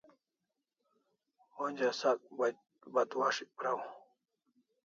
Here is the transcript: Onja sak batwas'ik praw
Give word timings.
Onja 1.63 1.89
sak 1.99 2.19
batwas'ik 2.93 3.49
praw 3.57 3.79